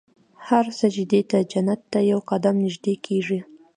[0.47, 3.39] هر سجدې ته جنت ته یو قدم نژدې کېږي.